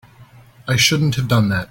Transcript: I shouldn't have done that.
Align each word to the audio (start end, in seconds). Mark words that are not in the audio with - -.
I 0.67 0.77
shouldn't 0.77 1.13
have 1.17 1.27
done 1.27 1.49
that. 1.49 1.59